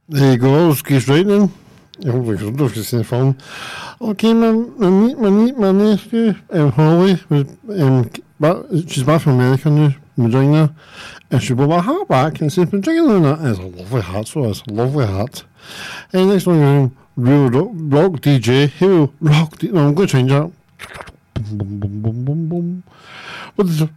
There 0.09 0.31
you 0.31 0.37
go, 0.37 0.73
Keith 0.83 1.07
Lightning. 1.07 1.53
Jeg 2.03 2.11
håber, 2.11 2.31
jeg 2.31 2.39
kan 2.39 2.55
du 2.55 2.67
skal 2.67 2.83
se 2.83 3.03
form. 3.03 3.35
Okay, 3.99 4.33
man, 4.33 4.65
man, 4.79 5.21
man, 5.21 5.51
man, 5.59 5.75
man, 5.75 6.35
um, 6.49 6.71
Holly, 6.71 7.17
um, 7.29 8.09
she's 8.87 9.03
back 9.03 9.21
from 9.21 9.33
America 9.33 9.69
now, 9.69 9.91
Regina, 10.17 10.73
and 11.31 11.41
she 11.41 11.53
bought 11.53 11.79
a 11.79 11.81
hat 11.81 12.07
back 12.07 12.41
and 12.41 12.51
said, 12.51 12.73
and 12.73 12.83
that 12.83 13.39
is 13.51 13.59
a 13.59 13.61
lovely 13.61 14.01
hat, 14.01 14.27
so 14.27 14.45
it's 14.45 14.63
a 14.69 14.73
lovely 14.73 15.05
hat. 15.05 15.43
And 16.13 16.29
next 16.29 16.47
one, 16.47 16.63
um, 16.63 16.97
real 17.19 17.49
rock, 17.49 17.69
rock 17.73 18.21
DJ, 18.21 18.71
will 18.81 19.13
rock, 19.19 19.57
D- 19.57 19.69
no, 19.69 19.87
I'm 19.87 19.93
going 19.93 20.07
to 20.07 20.11
change 20.11 20.29
that. 20.31 20.51
Boom, 21.35 21.57
boom, 21.57 21.79
boom, 21.79 22.01
boom, 22.01 22.25
boom, 22.25 22.49
boom. 22.49 22.83
What 23.55 23.67
is 23.67 23.81
it? 23.81 23.89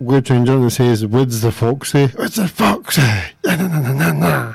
We're 0.00 0.10
going 0.12 0.22
to 0.22 0.28
change 0.28 0.48
it 0.48 0.52
and 0.54 0.64
it 0.66 0.70
says, 0.70 1.06
what 1.06 1.30
the 1.30 1.52
fox 1.52 1.92
say? 1.92 2.06
The 2.06 2.48
fox 2.52 2.96
say? 2.96 3.32
Na, 3.44 3.56
na, 3.56 3.68
na, 3.68 3.92
na, 3.92 4.12
na, 4.12 4.54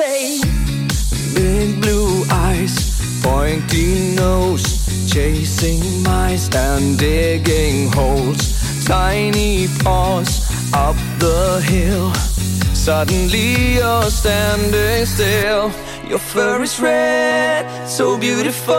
Say? 0.00 0.40
Big 1.34 1.80
blue 1.80 2.24
eyes, 2.30 2.74
pointy 3.22 4.14
nose, 4.14 4.66
chasing 5.12 5.82
mice 6.02 6.48
and 6.54 6.98
digging 6.98 7.92
holes. 7.92 8.42
Tiny 8.86 9.68
paws 9.82 10.30
up 10.86 10.96
the 11.18 11.60
hill. 11.72 12.12
Suddenly 12.74 13.76
you're 13.78 14.10
standing 14.10 15.04
still. 15.06 15.70
Your 16.08 16.22
fur 16.30 16.62
is 16.62 16.80
red, 16.80 17.64
so 17.86 18.18
beautiful, 18.18 18.74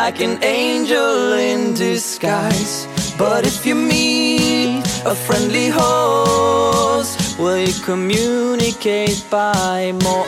like 0.00 0.20
an 0.20 0.42
angel 0.42 1.32
in 1.32 1.74
disguise. 1.74 2.86
But 3.18 3.46
if 3.46 3.66
you 3.66 3.74
meet 3.74 4.82
a 5.04 5.14
friendly 5.26 5.68
host. 5.68 7.27
Will 7.38 7.58
you 7.58 7.72
communicate 7.84 9.24
by 9.30 9.92
more, 10.02 10.26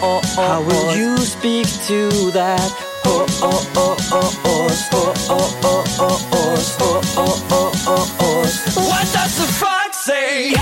more? 0.00 0.20
How 0.36 0.62
will 0.62 0.94
you 0.96 1.16
speak 1.18 1.66
to 1.88 2.30
that? 2.32 2.60
Oh, 3.04 3.26
oh, 3.42 3.72
oh, 3.76 3.96
oh, 4.12 4.30
oh, 4.44 4.68
oh, 4.92 5.14
oh, 5.30 5.54
oh, 5.62 5.84
oh, 6.00 6.18
oh, 6.32 7.02
oh, 7.16 7.46
oh, 7.50 7.72
oh, 7.86 8.16
oh. 8.20 8.88
What 8.88 9.06
does 9.12 9.36
the 9.38 9.46
fox 9.52 10.04
say? 10.04 10.52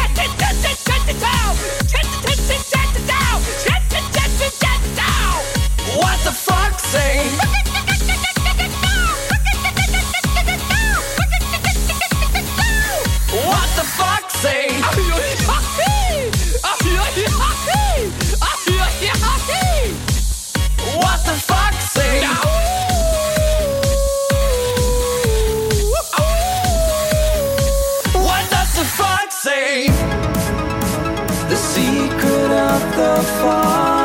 What 5.97 6.18
the 6.24 6.33
fox 6.33 6.83
say? 6.85 7.70
What 20.97 21.18
the 21.24 21.33
fox 21.49 21.85
say? 21.91 22.20
What 28.14 28.45
does 28.51 28.72
the 28.78 28.85
fox 28.85 29.37
say? 29.43 29.89
The 31.49 31.57
secret 31.57 32.51
of 32.51 32.81
the 32.97 33.14
fox, 33.41 34.00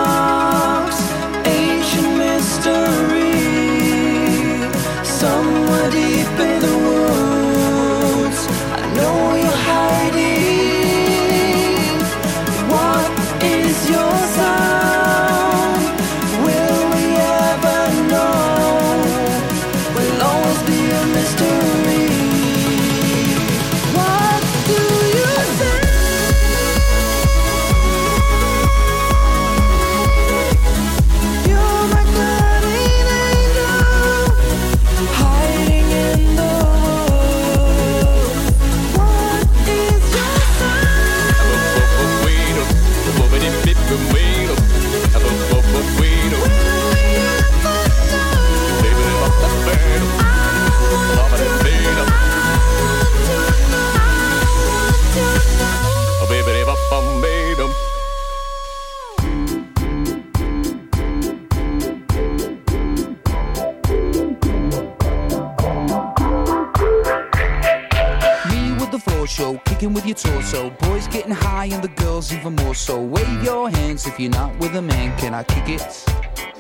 I 75.35 75.43
kick 75.43 75.67
it? 75.67 75.81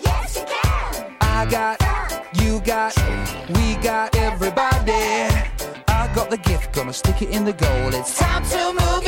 Yes, 0.03 0.35
you 0.35 0.43
can. 0.43 1.15
I 1.21 1.45
got, 1.49 1.79
you 2.33 2.59
got, 2.59 2.93
we 3.47 3.75
got 3.75 4.13
everybody. 4.17 4.91
I 5.87 6.11
got 6.13 6.29
the 6.29 6.37
gift, 6.37 6.73
gonna 6.73 6.91
stick 6.91 7.21
it 7.21 7.29
in 7.29 7.45
the 7.45 7.53
goal. 7.53 7.93
It's 7.93 8.19
time 8.19 8.43
to 8.43 8.73
move 8.73 9.04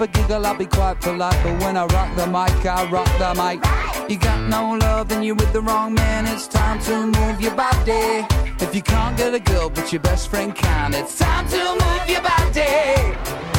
giggle, 0.00 0.46
I'll 0.46 0.54
be 0.54 0.66
quite 0.66 1.00
polite. 1.00 1.38
But 1.42 1.60
when 1.60 1.76
I 1.76 1.84
rock 1.86 2.16
the 2.16 2.26
mic, 2.26 2.66
I 2.66 2.88
rock 2.90 3.08
the 3.18 3.34
mic. 3.34 4.10
You 4.10 4.18
got 4.18 4.48
no 4.48 4.76
love, 4.76 5.08
then 5.08 5.22
you're 5.22 5.34
with 5.34 5.52
the 5.52 5.60
wrong 5.60 5.94
man. 5.94 6.26
It's 6.26 6.46
time 6.46 6.80
to 6.82 7.06
move 7.06 7.40
your 7.40 7.54
body. 7.54 8.26
If 8.60 8.74
you 8.74 8.82
can't 8.82 9.16
get 9.16 9.34
a 9.34 9.40
girl, 9.40 9.70
but 9.70 9.92
your 9.92 10.00
best 10.00 10.28
friend 10.28 10.54
can, 10.54 10.94
it's 10.94 11.18
time 11.18 11.48
to 11.48 11.62
move 11.84 12.08
your 12.08 12.22
body. 12.22 13.51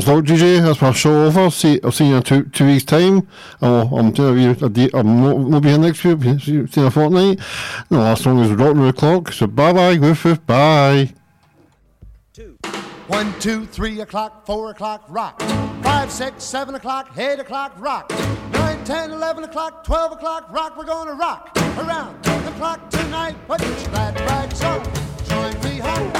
As 0.00 0.08
Luke 0.08 0.24
DJ, 0.24 0.62
that's 0.62 0.80
my 0.80 0.92
show 0.92 1.26
over. 1.26 1.50
See, 1.50 1.78
I'll 1.84 1.92
see 1.92 2.08
you 2.08 2.16
in 2.16 2.22
two, 2.22 2.44
two 2.44 2.64
weeks' 2.64 2.84
time. 2.84 3.28
Oh, 3.60 3.98
I'm 3.98 4.12
doing 4.12 4.56
a, 4.62 4.68
day, 4.70 4.88
I'm 4.94 5.20
not, 5.20 5.36
not 5.36 5.62
be 5.62 5.68
here 5.68 5.76
next 5.76 6.02
week, 6.02 6.40
see 6.40 6.52
you 6.52 6.68
in 6.74 6.84
a 6.84 6.90
fortnight. 6.90 7.38
And 7.90 7.90
the 7.90 7.98
last 7.98 8.22
song 8.22 8.38
is 8.38 8.50
Rock 8.50 8.76
the 8.76 8.94
Clock. 8.94 9.30
So 9.34 9.46
bye 9.46 9.74
bye, 9.74 9.96
goof, 9.96 10.22
goof, 10.22 10.46
bye. 10.46 11.12
One, 13.08 13.38
two, 13.40 13.66
three 13.66 14.00
o'clock, 14.00 14.46
four 14.46 14.70
o'clock, 14.70 15.04
rock. 15.10 15.38
Five, 15.82 16.10
six, 16.10 16.44
seven 16.44 16.76
o'clock, 16.76 17.10
eight 17.18 17.38
o'clock, 17.38 17.74
rock. 17.76 18.10
Nine, 18.52 18.82
ten, 18.86 19.10
eleven 19.10 19.44
o'clock, 19.44 19.84
twelve 19.84 20.12
o'clock, 20.12 20.50
rock. 20.50 20.78
We're 20.78 20.84
gonna 20.84 21.12
rock 21.12 21.50
around 21.76 22.24
the 22.24 22.52
clock 22.56 22.88
tonight. 22.88 23.36
Put 23.46 23.60
your 23.60 23.74
glad 23.90 24.18
rags 24.20 24.62
on, 24.62 24.82
join 25.28 25.62
me 25.62 25.76
home. 25.76 26.19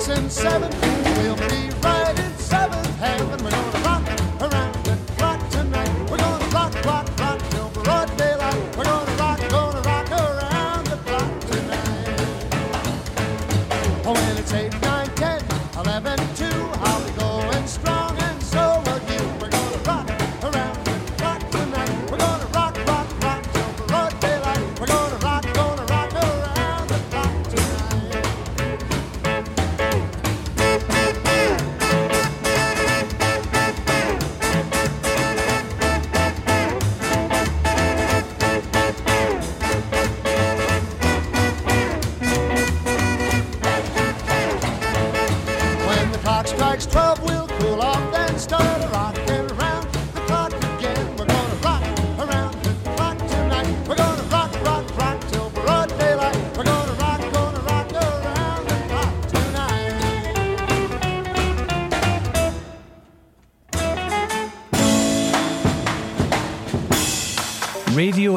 Six, 0.00 0.18
and 0.18 0.32
seven, 0.32 0.70
we'll 1.18 1.36
be 1.36 1.70
right 1.82 2.18
in 2.18 2.38
seventh 2.38 2.98
heaven. 2.98 3.63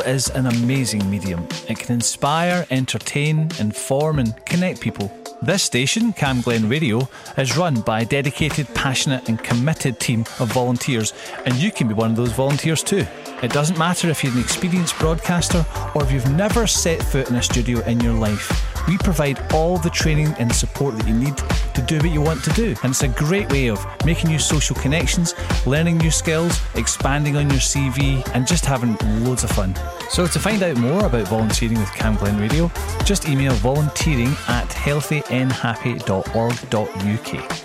Is 0.08 0.30
an 0.30 0.46
amazing 0.48 1.12
medium. 1.12 1.46
It 1.68 1.80
can 1.80 1.96
inspire, 1.96 2.66
entertain, 2.72 3.50
inform, 3.60 4.20
and 4.20 4.34
connect 4.46 4.80
people. 4.80 5.12
This 5.42 5.64
station, 5.64 6.14
Camglen 6.14 6.70
Radio, 6.72 7.10
is 7.38 7.58
run 7.58 7.82
by 7.82 8.02
a 8.02 8.06
dedicated, 8.06 8.74
passionate, 8.74 9.28
and 9.28 9.38
committed 9.38 10.00
team 10.00 10.22
of 10.40 10.54
volunteers, 10.54 11.14
and 11.46 11.56
you 11.56 11.72
can 11.72 11.90
be 11.90 11.94
one 11.94 12.12
of 12.12 12.16
those 12.16 12.32
volunteers 12.32 12.84
too. 12.84 13.06
It 13.44 13.52
doesn't 13.52 13.78
matter 13.78 14.10
if 14.10 14.24
you're 14.24 14.32
an 14.32 14.40
experienced 14.40 14.98
broadcaster 14.98 15.66
or 15.94 16.04
if 16.04 16.12
you've 16.12 16.32
never 16.32 16.66
set 16.68 17.04
foot 17.04 17.30
in 17.30 17.36
a 17.36 17.44
studio 17.44 17.82
in 17.82 18.00
your 18.00 18.14
life. 18.14 18.50
We 18.88 18.98
provide 18.98 19.40
all 19.54 19.78
the 19.78 19.90
training 19.90 20.34
and 20.40 20.52
support 20.56 20.98
that 20.98 21.08
you 21.08 21.14
need 21.14 21.36
to 21.38 21.82
do 21.82 21.98
what 21.98 22.12
you 22.12 22.22
want 22.22 22.44
to 22.46 22.50
do. 22.52 22.74
And 22.82 22.92
it's 22.92 23.04
a 23.04 23.10
great 23.10 23.52
way 23.52 23.68
of 23.70 23.86
making 24.06 24.30
new 24.30 24.40
social 24.40 24.76
connections, 24.78 25.36
learning 25.66 25.98
new 25.98 26.12
skills, 26.12 26.60
expanding 26.76 27.36
on 27.36 27.50
your 27.50 27.60
CV, 27.60 28.26
and 28.34 28.48
just 28.48 28.66
having 28.66 28.98
loads 29.26 29.44
of 29.44 29.52
fun. 29.52 29.76
So 30.10 30.26
to 30.28 30.40
find 30.40 30.64
out 30.64 30.78
more 30.78 31.06
about 31.06 31.28
volunteering 31.28 31.78
with 31.80 31.90
Camglen 31.90 32.40
Radio, 32.40 32.72
just 33.04 33.28
email 33.28 33.52
volunteering 33.54 34.30
at 34.48 34.70
healthynhappy.org.uk. 34.70 37.64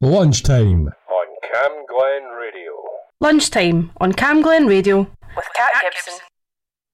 Lunchtime. 0.00 0.88
on 0.88 1.26
Cam 1.52 1.72
Glen 1.88 2.22
Radio. 2.38 2.72
Lunchtime 3.20 3.90
on 4.00 4.12
Camglen 4.12 4.68
Radio 4.68 4.98
with 5.00 5.00
Kat 5.00 5.00
Gibson. 5.00 5.21